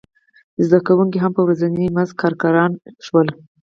زده 0.65 0.79
کوونکي 0.87 1.17
هم 1.19 1.31
په 1.37 1.41
ورځیني 1.45 1.85
مزد 1.95 2.13
کارګران 2.21 2.71
شول. 3.05 3.27